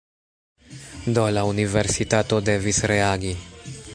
Do, 1.17 1.25
la 1.35 1.43
universitato 1.51 2.39
devis 2.49 2.83
reagi 2.95 3.35